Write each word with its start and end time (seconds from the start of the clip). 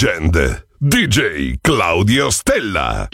Legend. 0.00 0.64
DJ 0.80 1.58
Claudio 1.60 2.30
Stella. 2.30 3.08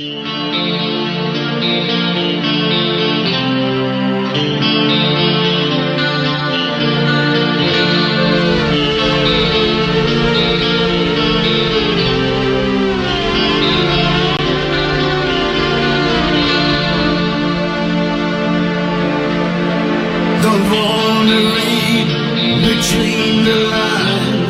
Don't 20.43 20.71
wanna 20.71 21.41
read 21.57 22.09
between 22.61 23.45
the 23.45 23.57
lines 23.71 24.44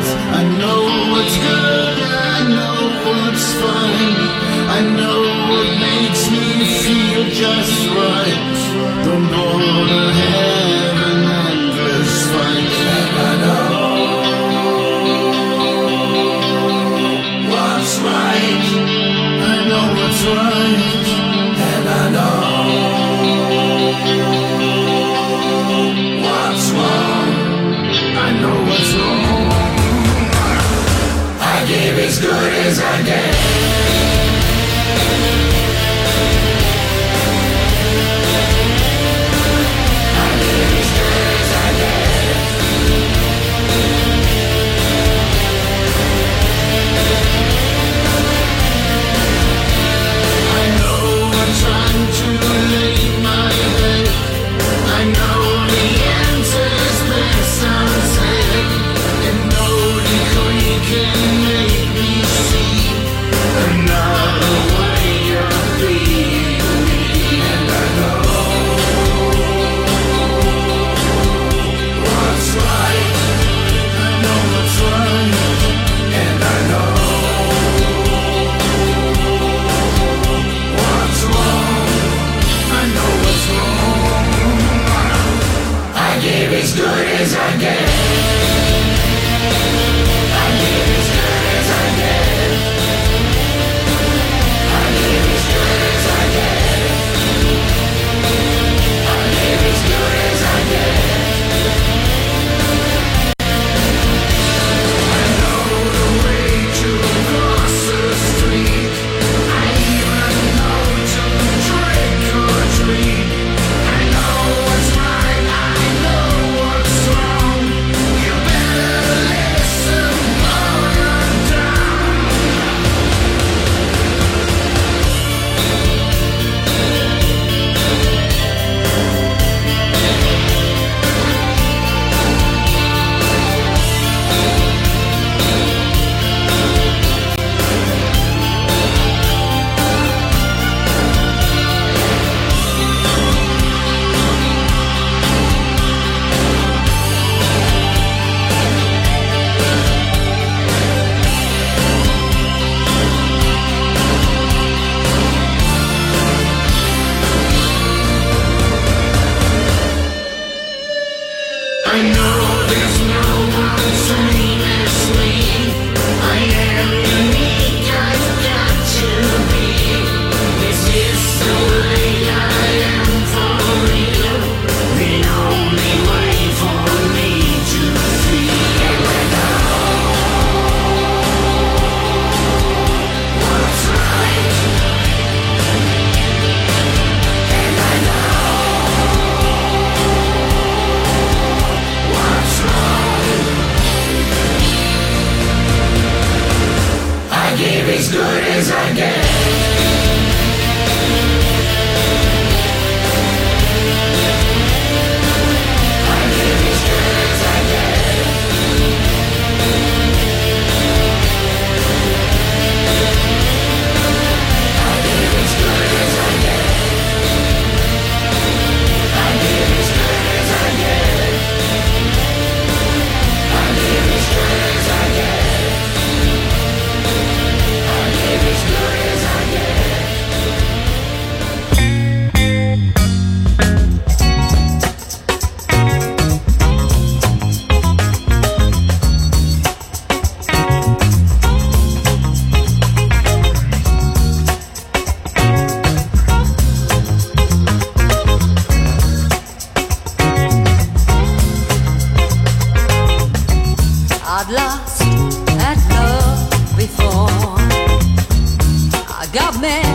be 31.93 32.01
as 32.01 32.19
good 32.19 32.53
as 32.53 32.79
I 32.79 33.03
get. 33.03 33.44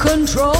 control. 0.00 0.59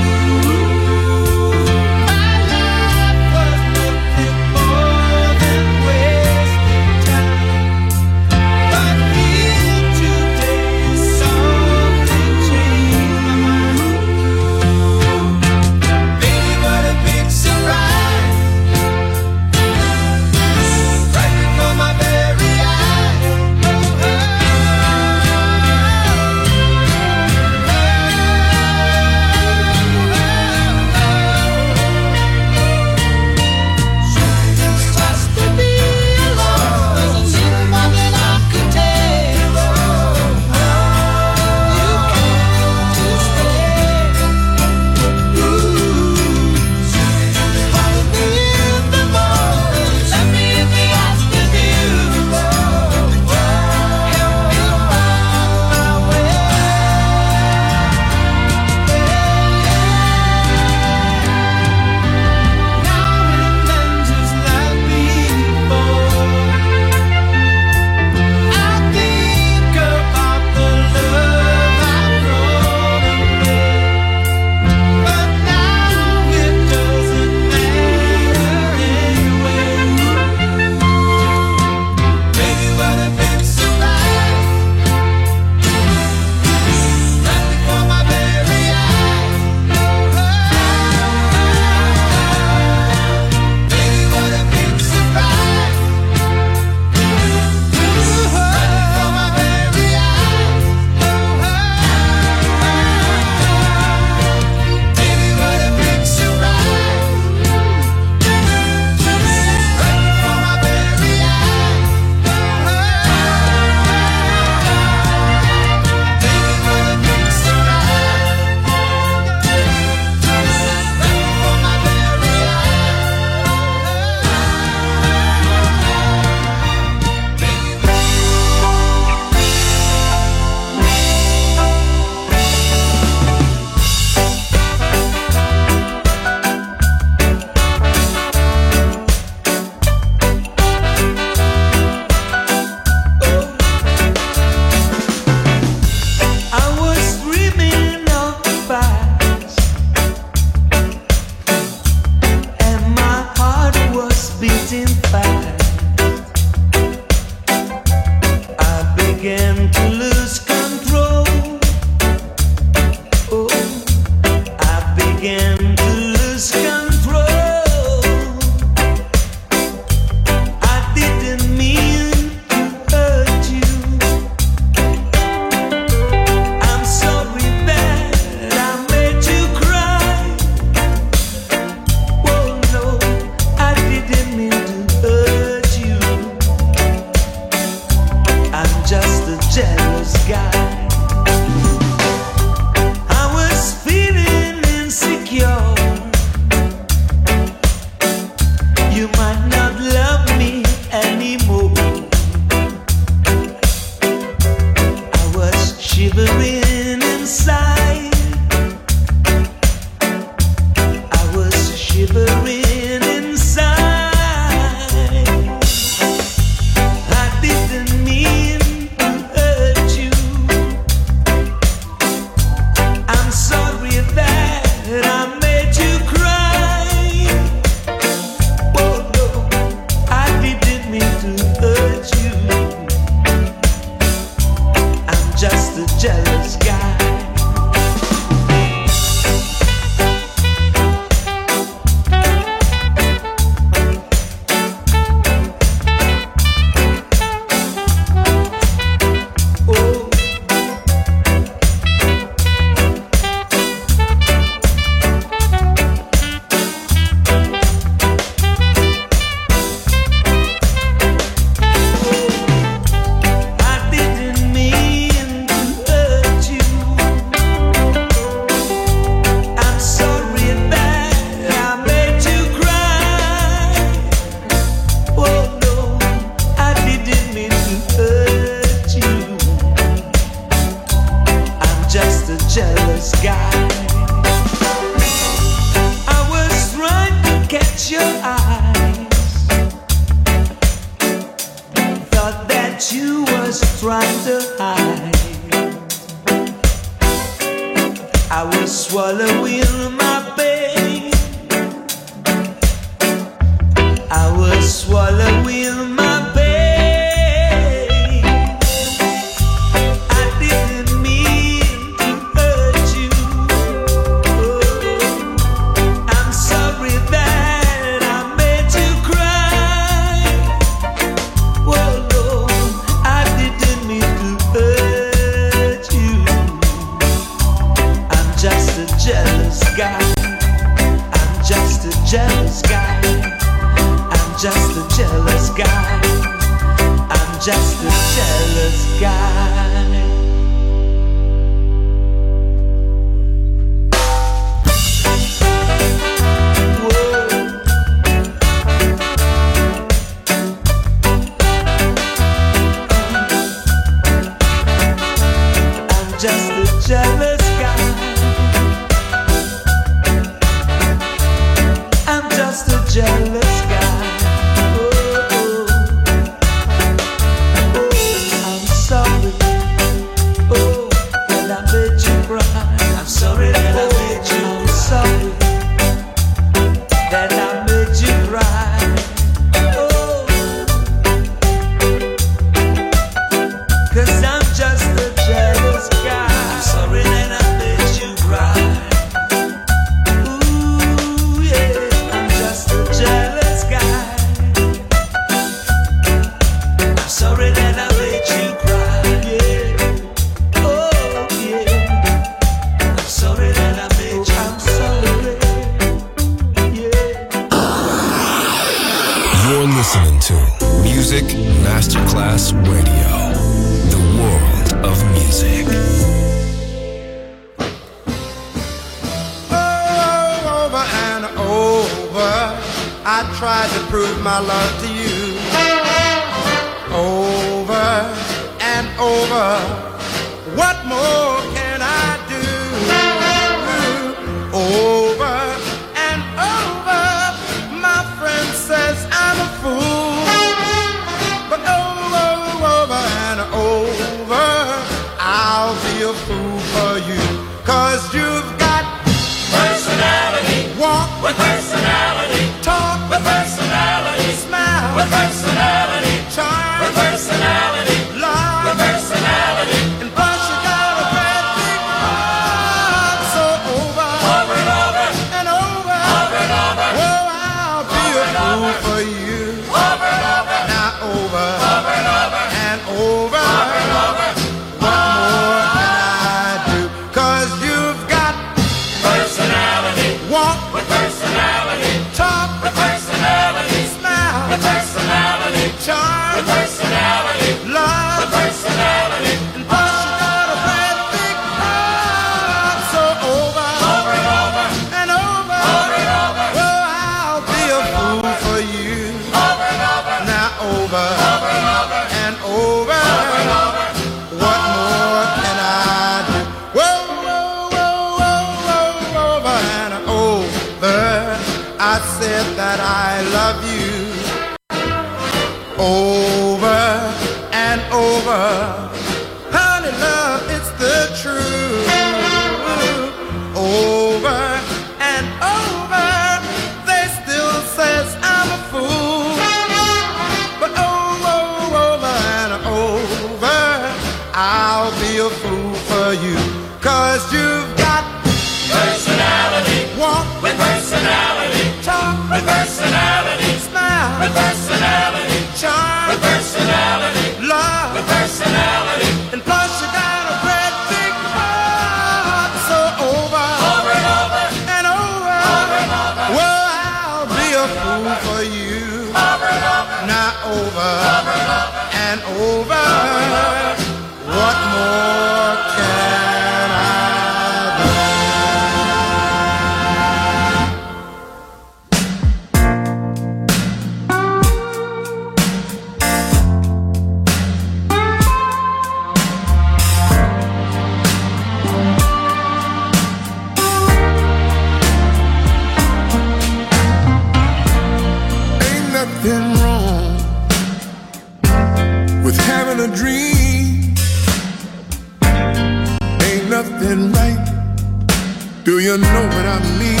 you 598.82 598.98
know 598.98 599.26
what 599.34 599.46
I 599.46 599.60
mean? 599.78 600.00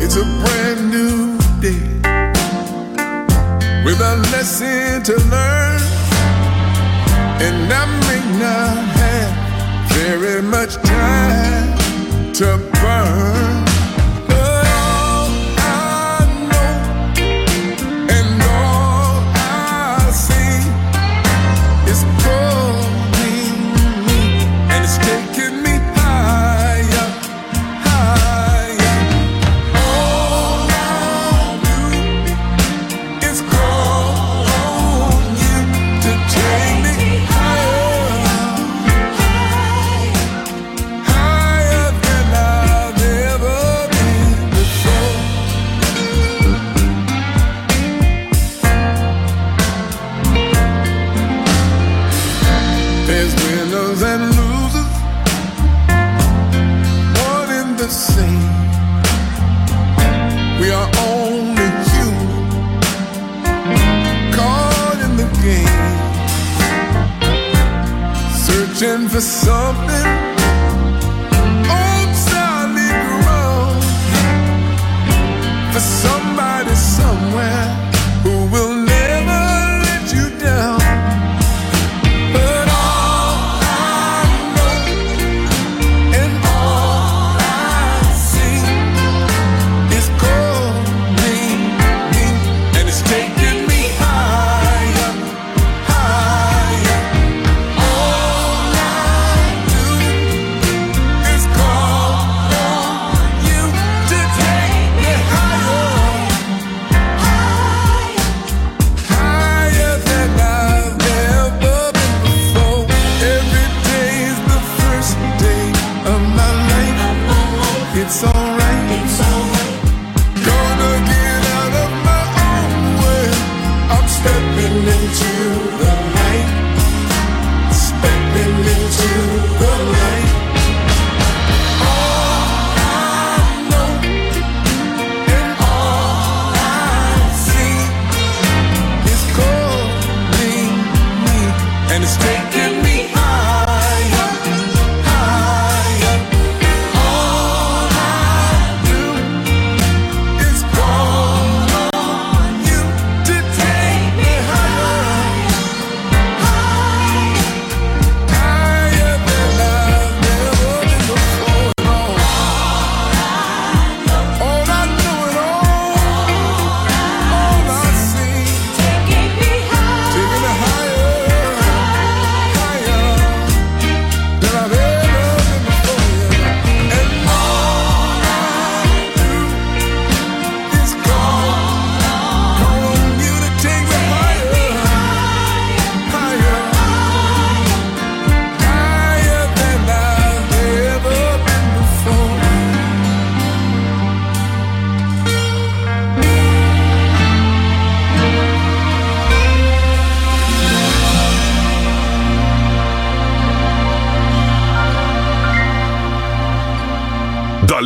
It's 0.00 0.16
a 0.16 0.24
brand 0.24 0.90
new 0.90 1.36
day 1.60 1.84
with 3.84 4.00
a 4.00 4.16
lesson 4.32 5.02
to 5.02 5.14
learn, 5.28 5.82
and 7.44 7.70
I 7.70 7.84
may 8.08 8.22
not 8.40 8.78
have 8.96 9.88
very 9.92 10.40
much 10.40 10.76
time 10.76 12.32
to. 12.32 12.71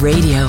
Radio, 0.00 0.47